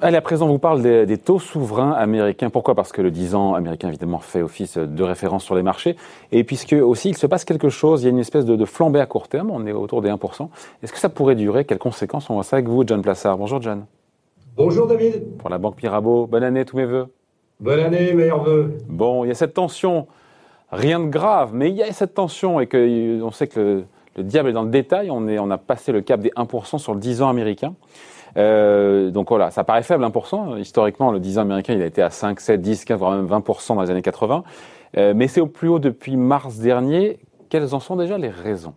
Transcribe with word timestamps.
Allez, 0.00 0.16
à 0.16 0.20
présent, 0.20 0.46
on 0.46 0.52
vous 0.52 0.58
parle 0.60 0.80
des, 0.80 1.18
taux 1.18 1.40
souverains 1.40 1.90
américains. 1.90 2.50
Pourquoi? 2.50 2.76
Parce 2.76 2.92
que 2.92 3.02
le 3.02 3.10
10 3.10 3.34
ans 3.34 3.54
américain, 3.54 3.88
évidemment, 3.88 4.20
fait 4.20 4.42
office 4.42 4.78
de 4.78 5.02
référence 5.02 5.44
sur 5.44 5.56
les 5.56 5.62
marchés. 5.62 5.96
Et 6.30 6.44
puisque 6.44 6.72
aussi, 6.72 7.10
il 7.10 7.16
se 7.16 7.26
passe 7.26 7.44
quelque 7.44 7.68
chose, 7.68 8.02
il 8.02 8.04
y 8.04 8.06
a 8.06 8.10
une 8.10 8.20
espèce 8.20 8.44
de, 8.44 8.64
flambée 8.64 9.00
à 9.00 9.06
court 9.06 9.26
terme, 9.26 9.50
on 9.50 9.66
est 9.66 9.72
autour 9.72 10.00
des 10.00 10.08
1%. 10.08 10.48
Est-ce 10.82 10.92
que 10.92 10.98
ça 10.98 11.08
pourrait 11.08 11.34
durer? 11.34 11.64
Quelles 11.64 11.78
conséquences 11.78 12.30
On 12.30 12.34
voit 12.34 12.44
ça 12.44 12.56
avec 12.56 12.68
vous, 12.68 12.84
John 12.86 13.02
Plassard? 13.02 13.38
Bonjour, 13.38 13.60
John. 13.60 13.86
Bonjour, 14.56 14.86
David. 14.86 15.36
Pour 15.36 15.50
la 15.50 15.58
Banque 15.58 15.82
Mirabeau, 15.82 16.26
bonne 16.26 16.44
année, 16.44 16.64
tous 16.64 16.76
mes 16.76 16.84
voeux. 16.86 17.08
Bonne 17.58 17.80
année, 17.80 18.12
meilleurs 18.12 18.44
voeux. 18.44 18.78
Bon, 18.88 19.24
il 19.24 19.28
y 19.28 19.30
a 19.32 19.34
cette 19.34 19.54
tension, 19.54 20.06
rien 20.70 21.00
de 21.00 21.06
grave, 21.06 21.50
mais 21.54 21.70
il 21.70 21.76
y 21.76 21.82
a 21.82 21.92
cette 21.92 22.14
tension 22.14 22.60
et 22.60 22.66
que 22.66 23.22
on 23.22 23.30
sait 23.30 23.46
que 23.46 23.84
le, 24.16 24.22
diable 24.22 24.50
est 24.50 24.52
dans 24.52 24.62
le 24.62 24.70
détail. 24.70 25.10
On, 25.10 25.28
est, 25.28 25.38
on 25.38 25.50
a 25.50 25.58
passé 25.58 25.92
le 25.92 26.00
cap 26.00 26.20
des 26.20 26.30
1% 26.30 26.78
sur 26.78 26.94
le 26.94 27.00
10 27.00 27.22
ans 27.22 27.28
américain. 27.28 27.74
Euh, 28.36 29.10
donc 29.10 29.28
voilà, 29.28 29.50
ça 29.50 29.64
paraît 29.64 29.82
faible 29.82 30.04
1%. 30.04 30.58
Historiquement, 30.58 31.10
le 31.12 31.20
10 31.20 31.38
ans 31.38 31.42
américain, 31.42 31.74
il 31.74 31.82
a 31.82 31.86
été 31.86 32.02
à 32.02 32.10
5, 32.10 32.40
7, 32.40 32.60
10, 32.60 32.84
15, 32.84 32.98
voire 32.98 33.12
même 33.12 33.26
20% 33.26 33.76
dans 33.76 33.82
les 33.82 33.90
années 33.90 34.02
80. 34.02 34.44
Euh, 34.96 35.12
mais 35.14 35.28
c'est 35.28 35.40
au 35.40 35.46
plus 35.46 35.68
haut 35.68 35.78
depuis 35.78 36.16
mars 36.16 36.58
dernier. 36.58 37.18
Quelles 37.48 37.74
en 37.74 37.80
sont 37.80 37.96
déjà 37.96 38.18
les 38.18 38.28
raisons? 38.28 38.74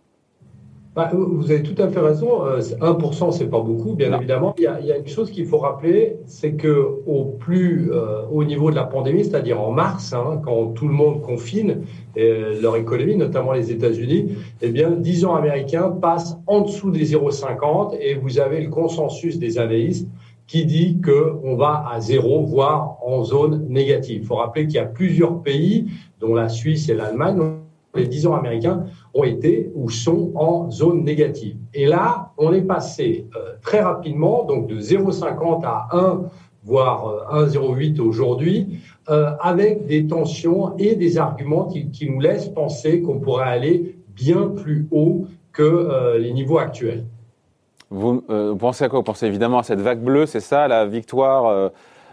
Bah, 0.94 1.10
vous 1.14 1.50
avez 1.50 1.62
tout 1.62 1.80
à 1.80 1.88
fait 1.88 2.00
raison. 2.00 2.44
1%, 2.44 3.28
euh, 3.28 3.30
c'est 3.30 3.48
pas 3.48 3.60
beaucoup, 3.60 3.94
bien 3.94 4.14
évidemment. 4.14 4.54
Il 4.58 4.64
y, 4.64 4.66
a, 4.66 4.78
il 4.78 4.86
y, 4.86 4.92
a, 4.92 4.98
une 4.98 5.08
chose 5.08 5.30
qu'il 5.30 5.46
faut 5.46 5.56
rappeler, 5.56 6.18
c'est 6.26 6.52
que 6.52 6.86
au 7.06 7.24
plus 7.24 7.90
euh, 7.92 8.26
haut 8.30 8.44
niveau 8.44 8.70
de 8.70 8.76
la 8.76 8.84
pandémie, 8.84 9.24
c'est-à-dire 9.24 9.58
en 9.58 9.72
mars, 9.72 10.12
hein, 10.12 10.42
quand 10.44 10.74
tout 10.74 10.86
le 10.86 10.92
monde 10.92 11.22
confine 11.22 11.84
euh, 12.18 12.60
leur 12.60 12.76
économie, 12.76 13.16
notamment 13.16 13.52
les 13.52 13.70
États-Unis, 13.70 14.36
eh 14.60 14.68
bien, 14.68 14.90
10 14.90 15.24
ans 15.24 15.34
américains 15.34 15.88
passent 15.88 16.36
en 16.46 16.60
dessous 16.60 16.90
des 16.90 17.14
0,50 17.14 17.96
et 17.98 18.14
vous 18.14 18.38
avez 18.38 18.60
le 18.60 18.68
consensus 18.68 19.38
des 19.38 19.58
analystes 19.58 20.08
qui 20.46 20.66
dit 20.66 21.00
que 21.00 21.36
on 21.42 21.56
va 21.56 21.86
à 21.90 22.00
zéro, 22.00 22.44
voire 22.44 22.98
en 23.02 23.24
zone 23.24 23.66
négative. 23.70 24.20
Il 24.20 24.26
faut 24.26 24.34
rappeler 24.34 24.66
qu'il 24.66 24.74
y 24.74 24.78
a 24.78 24.84
plusieurs 24.84 25.42
pays, 25.42 25.86
dont 26.20 26.34
la 26.34 26.50
Suisse 26.50 26.90
et 26.90 26.94
l'Allemagne, 26.94 27.40
les 27.94 28.06
10 28.06 28.26
ans 28.26 28.34
américains 28.34 28.84
ont 29.14 29.24
été 29.24 29.70
ou 29.74 29.90
sont 29.90 30.32
en 30.34 30.70
zone 30.70 31.04
négative. 31.04 31.56
Et 31.74 31.86
là, 31.86 32.32
on 32.38 32.52
est 32.52 32.62
passé 32.62 33.26
euh, 33.36 33.54
très 33.60 33.80
rapidement, 33.80 34.44
donc 34.44 34.66
de 34.66 34.78
0,50 34.80 35.64
à 35.64 35.88
1, 35.92 36.22
voire 36.64 37.28
1,08 37.32 38.00
euh, 38.00 38.04
aujourd'hui, 38.04 38.78
euh, 39.10 39.30
avec 39.40 39.86
des 39.86 40.06
tensions 40.06 40.76
et 40.78 40.94
des 40.94 41.18
arguments 41.18 41.66
qui, 41.66 41.90
qui 41.90 42.08
nous 42.08 42.20
laissent 42.20 42.48
penser 42.48 43.02
qu'on 43.02 43.18
pourrait 43.18 43.48
aller 43.48 43.96
bien 44.08 44.48
plus 44.48 44.86
haut 44.90 45.26
que 45.52 46.16
les 46.16 46.32
niveaux 46.32 46.56
actuels. 46.56 47.04
Vous, 47.90 48.22
pensez 48.58 48.84
à 48.84 48.88
quoi? 48.88 49.00
Vous 49.00 49.04
pensez 49.04 49.26
évidemment 49.26 49.58
à 49.58 49.62
cette 49.62 49.80
vague 49.82 50.00
bleue, 50.00 50.24
c'est 50.24 50.40
ça, 50.40 50.66
la 50.66 50.86
victoire 50.86 51.70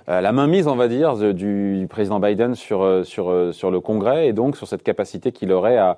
la 0.10 0.32
mainmise, 0.32 0.68
on 0.68 0.76
va 0.76 0.88
dire, 0.88 1.16
du 1.34 1.86
président 1.90 2.20
Biden 2.20 2.56
sur, 2.56 3.06
sur, 3.06 3.54
sur 3.54 3.70
le 3.70 3.80
Congrès 3.80 4.28
et 4.28 4.34
donc 4.34 4.58
sur 4.58 4.68
cette 4.68 4.82
capacité 4.82 5.32
qu'il 5.32 5.52
aurait 5.52 5.78
à, 5.78 5.98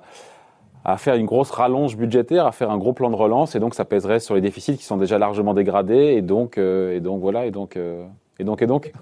à 0.84 0.96
faire 0.96 1.14
une 1.14 1.26
grosse 1.26 1.50
rallonge 1.50 1.96
budgétaire, 1.96 2.46
à 2.46 2.52
faire 2.52 2.70
un 2.70 2.78
gros 2.78 2.92
plan 2.92 3.10
de 3.10 3.16
relance, 3.16 3.54
et 3.54 3.60
donc 3.60 3.74
ça 3.74 3.84
pèserait 3.84 4.20
sur 4.20 4.34
les 4.34 4.40
déficits 4.40 4.76
qui 4.76 4.84
sont 4.84 4.96
déjà 4.96 5.18
largement 5.18 5.54
dégradés, 5.54 6.14
et 6.16 6.22
donc, 6.22 6.58
euh, 6.58 6.96
et 6.96 7.00
donc 7.00 7.20
voilà, 7.20 7.46
et 7.46 7.50
donc. 7.50 7.76
Euh, 7.76 8.04
donc, 8.44 8.62
et 8.62 8.66
donc 8.66 8.92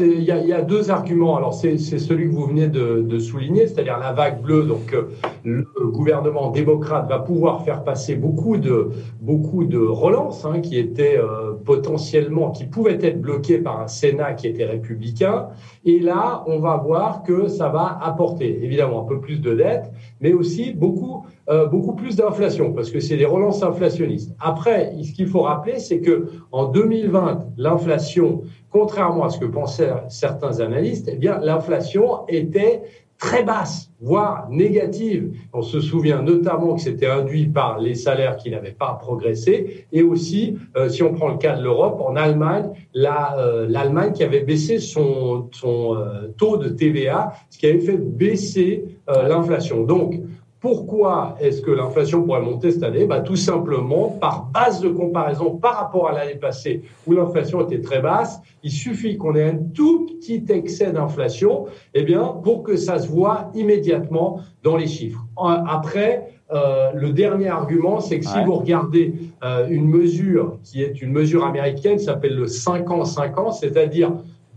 il 0.00 0.22
y, 0.22 0.52
a 0.52 0.62
deux 0.62 0.90
arguments. 0.90 1.36
Alors, 1.36 1.54
c'est 1.54 1.78
celui 1.78 2.28
que 2.28 2.34
vous 2.34 2.46
venez 2.46 2.68
de, 2.68 3.02
de 3.02 3.18
souligner, 3.18 3.66
c'est-à-dire 3.66 3.98
la 3.98 4.12
vague 4.12 4.40
bleue. 4.42 4.64
Donc, 4.64 4.94
euh, 4.94 5.08
le 5.44 5.66
gouvernement 5.86 6.50
démocrate 6.50 7.08
va 7.08 7.18
pouvoir 7.18 7.64
faire 7.64 7.84
passer 7.84 8.16
beaucoup 8.16 8.56
de, 8.56 8.90
beaucoup 9.20 9.64
de 9.64 9.78
relances 9.78 10.44
hein, 10.44 10.60
qui 10.60 10.78
étaient 10.78 11.18
euh, 11.18 11.52
potentiellement, 11.64 12.50
qui 12.50 12.64
pouvaient 12.64 12.98
être 13.04 13.20
bloquées 13.20 13.58
par 13.58 13.80
un 13.80 13.88
Sénat 13.88 14.34
qui 14.34 14.46
était 14.46 14.66
républicain. 14.66 15.48
Et 15.84 15.98
là, 16.00 16.44
on 16.46 16.58
va 16.58 16.76
voir 16.76 17.22
que 17.22 17.48
ça 17.48 17.68
va 17.68 17.98
apporter, 18.02 18.62
évidemment, 18.62 19.02
un 19.02 19.06
peu 19.06 19.20
plus 19.20 19.40
de 19.40 19.54
dettes, 19.54 19.90
mais 20.20 20.32
aussi 20.32 20.72
beaucoup, 20.72 21.24
euh, 21.50 21.66
beaucoup 21.66 21.94
plus 21.94 22.14
d'inflation, 22.14 22.74
parce 22.74 22.90
que 22.90 23.00
c'est 23.00 23.16
des 23.16 23.24
relances 23.24 23.62
inflationnistes. 23.62 24.34
Après, 24.38 24.92
ce 25.02 25.12
qu'il 25.12 25.28
faut 25.28 25.40
rappeler, 25.40 25.78
c'est 25.78 26.00
que 26.00 26.26
en 26.52 26.66
2020, 26.66 27.54
l'inflation 27.56 28.42
contrairement 28.70 29.24
à 29.24 29.30
ce 29.30 29.38
que 29.38 29.46
pensaient 29.46 29.90
certains 30.10 30.60
analystes, 30.60 31.08
eh 31.10 31.16
bien, 31.16 31.40
l'inflation 31.42 32.26
était 32.28 32.82
très 33.16 33.44
basse, 33.44 33.90
voire 33.98 34.46
négative. 34.50 35.32
On 35.54 35.62
se 35.62 35.80
souvient 35.80 36.20
notamment 36.20 36.74
que 36.74 36.82
c'était 36.82 37.06
induit 37.06 37.46
par 37.46 37.78
les 37.78 37.94
salaires 37.94 38.36
qui 38.36 38.50
n'avaient 38.50 38.72
pas 38.72 38.98
progressé, 39.00 39.86
et 39.90 40.02
aussi, 40.02 40.58
euh, 40.76 40.90
si 40.90 41.02
on 41.02 41.14
prend 41.14 41.28
le 41.28 41.38
cas 41.38 41.56
de 41.56 41.62
l'Europe, 41.62 41.98
en 42.06 42.14
Allemagne, 42.14 42.68
euh, 42.94 43.66
l'Allemagne 43.70 44.12
qui 44.12 44.22
avait 44.22 44.42
baissé 44.42 44.80
son, 44.80 45.48
son 45.52 45.96
taux 46.36 46.58
de 46.58 46.68
TVA, 46.68 47.32
ce 47.48 47.56
qui 47.56 47.66
avait 47.66 47.80
fait 47.80 47.96
baisser 47.96 48.84
l'inflation. 49.08 49.84
Donc, 49.84 50.20
pourquoi 50.60 51.36
est-ce 51.40 51.62
que 51.62 51.70
l'inflation 51.70 52.22
pourrait 52.24 52.42
monter 52.42 52.72
cette 52.72 52.82
année? 52.82 53.06
Bah, 53.06 53.20
Tout 53.20 53.36
simplement 53.36 54.08
par 54.20 54.46
base 54.46 54.80
de 54.80 54.88
comparaison 54.88 55.56
par 55.56 55.76
rapport 55.76 56.08
à 56.08 56.12
l'année 56.12 56.34
passée 56.34 56.82
où 57.06 57.12
l'inflation 57.12 57.60
était 57.60 57.80
très 57.80 58.00
basse. 58.00 58.40
Il 58.64 58.72
suffit 58.72 59.16
qu'on 59.16 59.36
ait 59.36 59.50
un 59.50 59.56
tout 59.72 60.06
petit 60.06 60.44
excès 60.48 60.90
d'inflation 60.90 61.66
eh 61.94 62.02
bien, 62.02 62.24
pour 62.42 62.64
que 62.64 62.76
ça 62.76 62.98
se 62.98 63.06
voit 63.06 63.50
immédiatement 63.54 64.40
dans 64.64 64.76
les 64.76 64.88
chiffres. 64.88 65.24
Après, 65.36 66.32
euh, 66.50 66.90
le 66.92 67.12
dernier 67.12 67.48
argument, 67.48 68.00
c'est 68.00 68.18
que 68.18 68.26
si 68.26 68.42
vous 68.44 68.54
regardez 68.54 69.14
euh, 69.44 69.68
une 69.68 69.86
mesure 69.86 70.58
qui 70.64 70.82
est 70.82 71.00
une 71.00 71.12
mesure 71.12 71.44
américaine, 71.44 72.00
s'appelle 72.00 72.34
le 72.34 72.48
5 72.48 72.90
ans 72.90 73.04
5 73.04 73.38
ans, 73.38 73.52
c'est-à-dire 73.52 74.12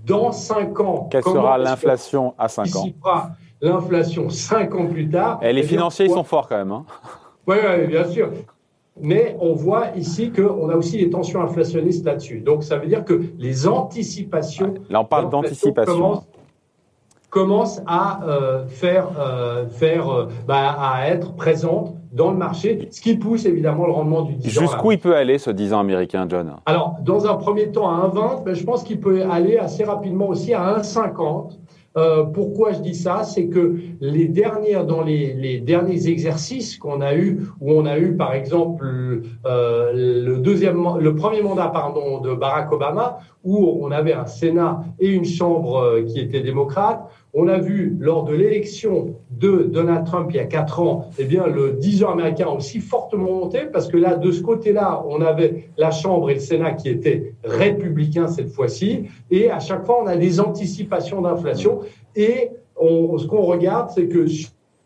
dans 0.06 0.32
5 0.32 0.80
ans... 0.80 1.10
Quelle 1.12 1.24
sera 1.24 1.60
l'inflation 1.60 2.34
à 2.40 2.48
5 2.48 2.76
ans? 2.76 2.86
L'inflation 3.62 4.30
cinq 4.30 4.76
ans 4.76 4.88
plus 4.88 5.10
tard. 5.10 5.40
Et 5.42 5.54
les 5.54 5.64
financiers, 5.64 6.06
ils 6.06 6.12
sont 6.12 6.24
forts 6.24 6.48
quand 6.48 6.58
même. 6.58 6.72
Hein. 6.72 6.86
Oui, 7.48 7.58
bien 7.88 8.06
sûr. 8.06 8.30
Mais 9.00 9.36
on 9.40 9.54
voit 9.54 9.88
ici 9.96 10.32
qu'on 10.32 10.70
a 10.70 10.76
aussi 10.76 10.98
des 10.98 11.10
tensions 11.10 11.42
inflationnistes 11.42 12.06
là-dessus. 12.06 12.40
Donc 12.40 12.64
ça 12.64 12.78
veut 12.78 12.88
dire 12.88 13.06
que 13.06 13.22
les 13.38 13.68
anticipations. 13.68 14.74
Là, 14.90 15.02
on 15.02 15.06
parle 15.06 15.30
d'anticipation. 15.30 16.24
Commencent, 17.30 17.82
à 17.88 18.26
euh, 18.26 18.66
faire, 18.68 19.08
euh, 19.18 19.66
faire 19.70 20.10
euh, 20.10 20.26
bah, 20.46 20.76
à 20.78 21.08
être 21.08 21.34
présentes 21.34 21.96
dans 22.12 22.30
le 22.30 22.36
marché, 22.36 22.90
ce 22.92 23.00
qui 23.00 23.16
pousse 23.16 23.46
évidemment 23.46 23.86
le 23.86 23.94
rendement 23.94 24.24
du 24.24 24.34
10 24.34 24.58
ans. 24.58 24.62
Jusqu'où 24.62 24.92
il 24.92 25.00
peut 25.00 25.16
aller 25.16 25.38
ce 25.38 25.50
10 25.50 25.74
ans 25.74 25.80
américain, 25.80 26.26
John? 26.28 26.58
Alors, 26.66 26.98
dans 27.02 27.26
un 27.28 27.36
premier 27.36 27.72
temps 27.72 27.90
à 27.90 28.06
1,20, 28.10 28.44
ben, 28.44 28.54
je 28.54 28.66
pense 28.66 28.84
qu'il 28.84 29.00
peut 29.00 29.24
aller 29.32 29.58
assez 29.58 29.86
rapidement 29.86 30.28
aussi 30.28 30.54
à 30.54 30.78
1,50. 30.78 31.54
Euh, 31.98 32.24
pourquoi 32.24 32.72
je 32.72 32.80
dis 32.80 32.96
ça? 32.96 33.24
C'est 33.24 33.48
que 33.48 33.76
les 34.00 34.28
dernières, 34.28 34.86
dans 34.86 35.02
les, 35.02 35.60
derniers 35.60 36.08
exercices 36.08 36.78
qu'on 36.78 37.02
a 37.02 37.16
eu, 37.16 37.42
où 37.60 37.72
on 37.74 37.86
a 37.86 37.98
eu 37.98 38.16
par 38.16 38.34
exemple 38.34 39.24
euh, 39.46 39.92
le 39.94 40.38
deuxième, 40.38 40.82
le 41.00 41.16
premier 41.16 41.42
mandat 41.42 41.68
pardon 41.68 42.22
de 42.22 42.34
Barack 42.34 42.72
Obama, 42.72 43.20
où 43.44 43.80
on 43.82 43.92
avait 43.92 44.14
un 44.14 44.26
Sénat 44.26 44.84
et 45.00 45.10
une 45.10 45.26
Chambre 45.26 45.78
euh, 45.78 46.04
qui 46.04 46.20
étaient 46.20 46.42
démocrates, 46.42 47.10
on 47.34 47.48
a 47.48 47.58
vu 47.60 47.96
lors 48.00 48.24
de 48.24 48.34
l'élection 48.34 49.16
de 49.30 49.64
Donald 49.64 50.06
Trump 50.06 50.28
il 50.32 50.36
y 50.36 50.40
a 50.40 50.46
quatre 50.46 50.82
ans, 50.82 51.10
eh 51.18 51.24
bien, 51.24 51.48
le 51.48 51.74
10 51.74 52.04
ans 52.04 52.12
américain 52.12 52.48
a 52.48 52.52
aussi 52.52 52.80
fortement 52.80 53.32
monté 53.32 53.62
parce 53.72 53.88
que 53.88 53.98
là, 53.98 54.16
de 54.16 54.32
ce 54.32 54.42
côté-là, 54.42 55.04
on 55.08 55.22
avait 55.22 55.70
la 55.78 55.92
Chambre 55.92 56.30
et 56.30 56.34
le 56.36 56.40
Sénat 56.40 56.74
qui 56.74 56.90
étaient 56.90 57.34
républicains 57.44 58.28
cette 58.28 58.50
fois-ci. 58.50 59.06
Et 59.30 59.50
à 59.50 59.60
chaque 59.60 59.86
fois, 59.86 60.04
on 60.04 60.08
a 60.08 60.18
des 60.18 60.40
anticipations 60.42 61.22
d'inflation. 61.22 61.80
Et 62.16 62.52
ce 62.78 63.28
qu'on 63.28 63.44
regarde, 63.44 63.92
c'est 63.92 64.08
que 64.08 64.26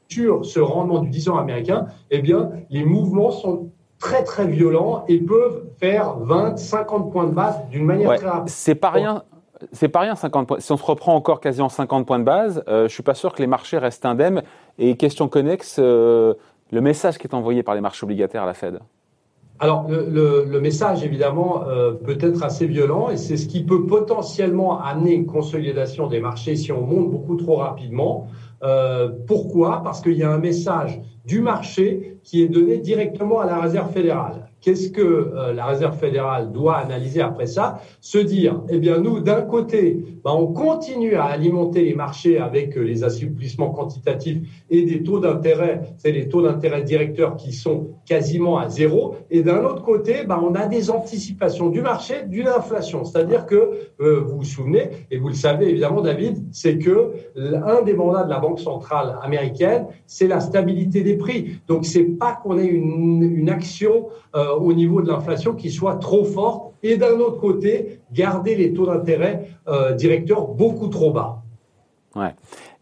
sur 0.08 0.46
ce 0.46 0.60
rendement 0.60 1.00
du 1.00 1.10
10 1.10 1.30
ans 1.30 1.38
américain, 1.38 1.88
eh 2.12 2.20
bien, 2.20 2.52
les 2.70 2.86
mouvements 2.86 3.32
sont 3.32 3.70
très 3.98 4.24
très 4.24 4.46
violents 4.46 5.04
et 5.08 5.18
peuvent 5.18 5.64
faire 5.80 6.20
20, 6.20 6.58
50 6.58 7.12
points 7.12 7.26
de 7.26 7.34
base 7.34 7.56
d'une 7.72 7.86
manière 7.86 8.16
très 8.16 8.28
rapide. 8.28 8.50
C'est 8.50 8.76
pas 8.76 8.92
rien. 8.92 9.24
C'est 9.72 9.90
pas 9.90 10.02
rien, 10.02 10.16
50 10.16 10.48
points. 10.48 10.60
Si 10.60 10.72
on 10.72 10.78
se 10.78 10.84
reprend 10.84 11.16
encore 11.16 11.40
quasiment 11.40 11.70
50 11.70 12.06
points 12.06 12.20
de 12.20 12.24
base, 12.24 12.64
euh, 12.68 12.88
je 12.88 12.94
suis 12.94 13.04
pas 13.04 13.14
sûr 13.14 13.34
que 13.34 13.42
les 13.42 13.48
marchés 13.48 13.78
restent 13.78 14.06
indemnes. 14.06 14.44
Et 14.78 14.98
question 14.98 15.28
connexe, 15.28 15.78
euh, 15.80 16.34
le 16.72 16.82
message 16.82 17.18
qui 17.18 17.28
est 17.28 17.34
envoyé 17.34 17.64
par 17.64 17.76
les 17.76 17.82
marchés 17.82 18.04
obligataires 18.04 18.44
à 18.44 18.46
la 18.46 18.54
Fed 18.54 18.80
alors, 19.58 19.88
le, 19.90 20.60
message, 20.60 21.06
évidemment, 21.06 21.64
euh, 21.66 21.94
peut 21.94 22.18
être 22.20 22.44
assez 22.44 22.68
violent 22.68 23.10
et 23.10 23.16
c'est 23.16 23.38
ce 23.38 23.48
qui 23.48 23.64
peut 23.64 23.86
potentiellement 23.86 24.82
amener 24.82 25.14
une 25.14 25.26
consolidation 25.26 26.08
des 26.08 26.20
marchés 26.20 26.58
si 26.58 26.74
on 26.74 26.82
monte 26.82 27.10
beaucoup 27.10 27.38
trop 27.38 27.56
rapidement. 27.56 28.28
pourquoi? 29.28 29.82
Parce 29.82 30.02
qu'il 30.02 30.18
y 30.18 30.24
a 30.24 30.30
un 30.30 30.40
message 30.40 31.00
du 31.24 31.40
marché 31.40 32.18
qui 32.22 32.44
est 32.44 32.50
donné 32.50 32.80
directement 32.80 33.40
à 33.40 33.46
la 33.46 33.62
Réserve 33.62 33.94
fédérale. 33.94 34.50
Qu'est-ce 34.62 34.90
que 34.90 35.02
euh, 35.02 35.54
la 35.54 35.66
Réserve 35.68 35.96
fédérale 35.98 36.52
doit 36.52 36.78
analyser 36.78 37.22
après 37.22 37.46
ça? 37.46 37.82
Se 38.02 38.18
dire, 38.18 38.62
eh 38.70 38.80
bien 38.80 38.98
nous, 38.98 39.20
d'un 39.20 39.42
côté, 39.42 40.04
bah, 40.24 40.32
on 40.34 40.48
continue 40.48 41.14
à 41.14 41.26
alimenter 41.26 41.84
les 41.84 41.94
marchés 41.94 42.40
avec 42.40 42.76
euh, 42.76 42.82
les 42.82 43.04
assouplissements 43.04 43.70
quantitatifs 43.70 44.40
et 44.72 44.82
des 44.84 45.04
taux 45.04 45.20
d'intérêt, 45.20 45.82
c'est 45.98 46.12
les 46.12 46.30
taux 46.30 46.42
d'intérêt 46.42 46.82
directeurs 46.82 47.36
qui 47.36 47.54
sont 47.54 47.90
quasiment 48.08 48.58
à 48.58 48.68
zéro. 48.70 49.16
Et 49.30 49.44
d'un 49.44 49.64
autre 49.64 49.84
côté, 49.84 50.24
bah, 50.26 50.42
on 50.44 50.56
a 50.56 50.66
des 50.66 50.90
anticipations 50.90 51.70
du 51.70 51.82
marché 51.82 52.24
d'une 52.28 52.48
inflation. 52.48 53.04
C'est-à-dire 53.04 53.46
que, 53.46 53.70
euh, 54.02 54.22
vous 54.22 54.38
vous 54.38 54.44
souvenez, 54.44 54.90
et 55.12 55.18
vous 55.18 55.28
le 55.28 55.36
savez 55.36 55.70
évidemment, 55.70 56.02
David, 56.02 56.44
c'est 56.52 56.80
que 56.80 57.12
un 57.36 57.84
des 57.84 57.94
mandats 57.94 58.24
de 58.24 58.30
la 58.30 58.40
Banque 58.40 58.60
centrale 58.60 59.18
américaine, 59.22 59.86
c'est 60.08 60.28
la 60.28 60.40
stabilité 60.40 61.02
des 61.02 61.18
prix. 61.18 61.60
Donc, 61.68 61.86
c'est 61.86 62.04
pas 62.04 62.40
qu'on 62.42 62.58
ait 62.58 62.66
une 62.66 63.50
action 63.50 64.08
au 64.58 64.74
niveau 64.74 65.02
de 65.02 65.08
l'inflation 65.08 65.54
qui 65.54 65.72
soit 65.72 65.96
trop 65.96 66.24
forte 66.24 66.74
et 66.84 66.98
d'un 66.98 67.20
autre 67.20 67.40
côté, 67.40 68.02
garder 68.12 68.56
les 68.56 68.74
taux 68.74 68.86
d'intérêt 68.86 69.50
euh, 69.68 69.94
directeurs 69.94 70.48
beaucoup 70.48 70.88
trop 70.88 71.12
bas. 71.12 71.45
Ouais. 72.16 72.34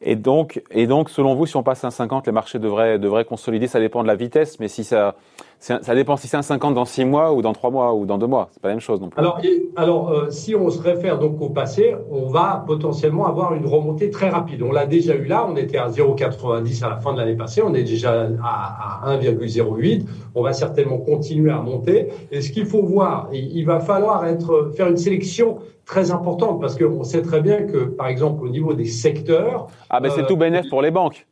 Et 0.02 0.16
donc, 0.16 0.62
et 0.70 0.86
donc, 0.86 1.10
selon 1.10 1.34
vous, 1.34 1.46
si 1.46 1.56
on 1.56 1.64
passe 1.64 1.84
à 1.84 1.90
1,50, 1.90 2.26
les 2.26 2.32
marchés 2.32 2.60
devraient, 2.60 3.00
devraient 3.00 3.26
consolider. 3.26 3.68
Ça 3.68 3.80
dépend 3.80 4.04
de 4.04 4.08
la 4.08 4.16
vitesse, 4.16 4.60
mais 4.60 4.68
si 4.68 4.84
ça, 4.84 5.16
ça 5.60 5.96
dépend 5.96 6.18
si 6.18 6.28
c'est 6.28 6.36
un 6.36 6.42
50 6.42 6.76
dans 6.76 6.84
6 6.84 7.06
mois 7.06 7.32
ou 7.32 7.42
dans 7.42 7.54
3 7.54 7.72
mois 7.72 7.94
ou 7.94 8.06
dans 8.06 8.18
2 8.18 8.28
mois. 8.28 8.50
C'est 8.52 8.62
pas 8.62 8.68
la 8.68 8.74
même 8.74 8.82
chose 8.82 9.00
non 9.00 9.08
plus. 9.08 9.18
Alors, 9.18 9.40
alors 9.78 10.12
euh, 10.12 10.30
si 10.30 10.56
on 10.56 10.70
se 10.70 10.82
réfère 10.82 11.20
donc 11.20 11.42
au 11.42 11.50
passé, 11.50 11.96
on 12.12 12.28
va 12.28 12.66
potentiellement 12.68 13.26
avoir 13.26 13.54
une 13.54 13.66
remontée 13.66 14.10
très 14.10 14.30
rapide. 14.30 14.62
On 14.62 14.74
l'a 14.74 14.86
déjà 14.86 15.16
eu 15.16 15.24
là. 15.24 15.48
On 15.50 15.56
était 15.56 15.78
à 15.78 15.88
0,90 15.88 16.84
à 16.84 16.90
la 16.90 16.98
fin 16.98 17.14
de 17.14 17.20
l'année 17.20 17.38
passée. 17.38 17.62
On 17.62 17.74
est 17.74 17.84
déjà 17.84 18.28
à, 18.44 19.10
à 19.10 19.18
1,08. 19.18 20.06
On 20.36 20.44
va 20.44 20.52
certainement 20.52 20.98
continuer 20.98 21.52
à 21.52 21.62
monter. 21.62 22.10
Et 22.32 22.42
ce 22.42 22.52
qu'il 22.52 22.66
faut 22.66 22.84
voir, 22.84 23.30
il, 23.32 23.64
va 23.64 23.80
falloir 23.80 24.26
être, 24.26 24.72
faire 24.76 24.88
une 24.88 24.98
sélection 24.98 25.60
très 25.86 26.12
importante 26.12 26.62
parce 26.62 26.78
qu'on 26.78 27.04
sait 27.04 27.22
très 27.22 27.42
bien 27.42 27.64
que, 27.64 27.86
par 27.86 28.08
exemple, 28.08 28.44
au 28.46 28.50
niveau 28.50 28.74
des 28.74 28.86
secteurs. 28.86 29.68
Ah, 29.90 30.00
ben 30.00 30.12
c'est 30.16 30.26
tout 30.26 30.38
bénéf 30.38 30.70
pour 30.70 30.82
les 30.82 30.92
banques. 30.92 31.28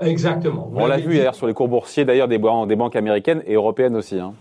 Exactement. 0.00 0.70
On 0.74 0.86
l'a 0.86 0.98
vu 0.98 1.14
hier 1.14 1.34
sur 1.34 1.46
les 1.46 1.54
cours 1.54 1.68
boursiers 1.68 2.04
d'ailleurs 2.04 2.28
des, 2.28 2.38
des, 2.38 2.76
banques 2.76 2.96
américaines 2.96 3.42
et 3.46 3.54
européennes 3.54 3.96
aussi. 3.96 4.18
Hein. 4.18 4.34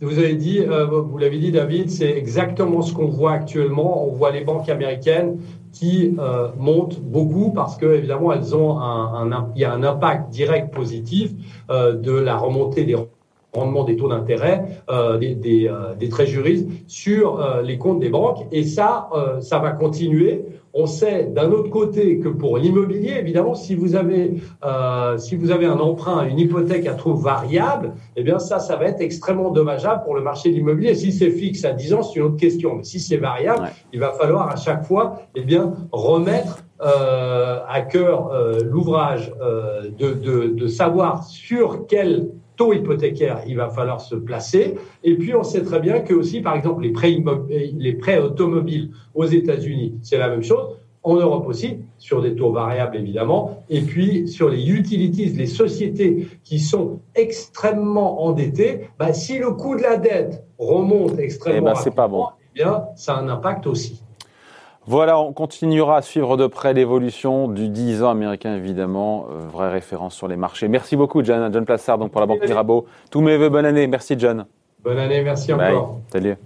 Vous 0.00 0.18
avez 0.18 0.34
dit, 0.34 0.60
euh, 0.60 0.86
vous 0.86 1.18
l'avez 1.18 1.38
dit 1.38 1.50
David, 1.50 1.90
c'est 1.90 2.10
exactement 2.10 2.82
ce 2.82 2.94
qu'on 2.94 3.08
voit 3.08 3.32
actuellement. 3.32 4.06
On 4.06 4.12
voit 4.12 4.30
les 4.30 4.42
banques 4.42 4.68
américaines 4.68 5.40
qui 5.72 6.14
euh, 6.18 6.48
montent 6.56 7.00
beaucoup 7.00 7.50
parce 7.52 7.76
que 7.76 7.86
évidemment 7.86 8.32
elles 8.32 8.54
ont 8.54 8.78
un, 8.78 9.32
un, 9.32 9.48
il 9.54 9.60
y 9.60 9.64
a 9.64 9.72
un 9.72 9.82
impact 9.82 10.30
direct 10.30 10.72
positif 10.72 11.32
euh, 11.70 11.94
de 11.94 12.12
la 12.12 12.36
remontée 12.36 12.84
des 12.84 12.94
rendements 13.58 13.84
des 13.84 13.96
taux 13.96 14.08
d'intérêt 14.08 14.64
euh, 14.90 15.18
des, 15.18 15.34
des, 15.34 15.68
euh, 15.68 15.94
des 15.94 16.08
sur 16.86 17.40
euh, 17.40 17.62
les 17.62 17.78
comptes 17.78 18.00
des 18.00 18.08
banques 18.08 18.46
et 18.52 18.64
ça 18.64 19.08
ça 19.40 19.58
va 19.58 19.70
continuer 19.70 20.44
on 20.74 20.86
sait 20.86 21.24
d'un 21.24 21.50
autre 21.50 21.70
côté 21.70 22.20
que 22.20 22.28
pour 22.28 22.58
l'immobilier, 22.58 23.16
évidemment, 23.18 23.54
si 23.54 23.74
vous 23.74 23.96
avez 23.96 24.34
euh, 24.64 25.18
si 25.18 25.34
vous 25.34 25.50
avez 25.50 25.66
un 25.66 25.78
emprunt, 25.78 26.24
une 26.24 26.38
hypothèque 26.38 26.86
à 26.86 26.94
taux 26.94 27.14
variable, 27.14 27.94
eh 28.16 28.22
bien 28.22 28.38
ça, 28.38 28.58
ça 28.58 28.76
va 28.76 28.84
être 28.86 29.00
extrêmement 29.00 29.50
dommageable 29.50 30.02
pour 30.04 30.14
le 30.14 30.22
marché 30.22 30.50
de 30.50 30.54
l'immobilier. 30.54 30.94
Si 30.94 31.12
c'est 31.12 31.30
fixe 31.30 31.64
à 31.64 31.72
10 31.72 31.94
ans, 31.94 32.02
c'est 32.02 32.20
une 32.20 32.26
autre 32.26 32.36
question. 32.36 32.76
Mais 32.76 32.84
si 32.84 33.00
c'est 33.00 33.16
variable, 33.16 33.70
il 33.92 34.00
va 34.00 34.12
falloir 34.12 34.48
à 34.48 34.56
chaque 34.56 34.84
fois, 34.84 35.22
eh 35.34 35.40
bien, 35.42 35.74
remettre 35.90 36.62
euh, 36.80 37.58
à 37.66 37.80
cœur 37.80 38.30
euh, 38.32 38.60
l'ouvrage 38.62 39.32
euh, 39.40 39.90
de, 39.98 40.12
de, 40.12 40.46
de 40.46 40.66
savoir 40.68 41.24
sur 41.24 41.86
quel 41.88 42.28
taux 42.58 42.74
hypothécaire, 42.74 43.40
il 43.46 43.56
va 43.56 43.70
falloir 43.70 44.02
se 44.02 44.16
placer. 44.16 44.74
Et 45.02 45.16
puis, 45.16 45.34
on 45.34 45.42
sait 45.44 45.62
très 45.62 45.80
bien 45.80 46.00
que 46.00 46.12
aussi, 46.12 46.42
par 46.42 46.56
exemple, 46.56 46.82
les 46.82 46.90
prêts, 46.90 47.16
les 47.48 47.92
prêts 47.94 48.18
automobiles 48.18 48.90
aux 49.14 49.24
États-Unis, 49.24 49.94
c'est 50.02 50.18
la 50.18 50.28
même 50.28 50.42
chose. 50.42 50.76
En 51.04 51.14
Europe 51.14 51.46
aussi, 51.46 51.78
sur 51.96 52.20
des 52.20 52.34
taux 52.34 52.52
variables 52.52 52.96
évidemment, 52.96 53.62
et 53.70 53.80
puis 53.80 54.28
sur 54.28 54.50
les 54.50 54.68
utilities, 54.68 55.26
les 55.26 55.46
sociétés 55.46 56.26
qui 56.42 56.58
sont 56.58 57.00
extrêmement 57.14 58.24
endettées, 58.24 58.88
bah, 58.98 59.12
si 59.12 59.38
le 59.38 59.52
coût 59.52 59.76
de 59.76 59.82
la 59.82 59.96
dette 59.96 60.44
remonte 60.58 61.18
extrêmement 61.18 61.72
eh 61.80 61.84
ben, 61.84 61.90
pas 61.92 62.08
bon. 62.08 62.26
eh 62.54 62.62
bien, 62.62 62.82
ça 62.96 63.14
a 63.14 63.20
un 63.20 63.28
impact 63.28 63.66
aussi. 63.68 64.02
Voilà, 64.88 65.20
on 65.20 65.34
continuera 65.34 65.98
à 65.98 66.02
suivre 66.02 66.38
de 66.38 66.46
près 66.46 66.72
l'évolution 66.72 67.46
du 67.46 67.68
10 67.68 68.02
ans 68.04 68.08
américain, 68.08 68.56
évidemment. 68.56 69.26
Euh, 69.30 69.46
vraie 69.46 69.68
référence 69.68 70.14
sur 70.14 70.28
les 70.28 70.36
marchés. 70.36 70.66
Merci 70.66 70.96
beaucoup, 70.96 71.22
John. 71.22 71.52
John 71.52 71.66
Plassard, 71.66 71.98
donc 71.98 72.10
pour 72.10 72.22
la 72.22 72.26
Banque 72.26 72.42
Mirabeau. 72.42 72.86
Tous 73.10 73.20
mes 73.20 73.36
voeux, 73.36 73.50
bonne 73.50 73.66
année. 73.66 73.86
Merci, 73.86 74.14
John. 74.18 74.46
Bonne 74.82 74.98
année, 74.98 75.20
merci 75.20 75.52
encore. 75.52 75.98
Salut. 76.10 76.36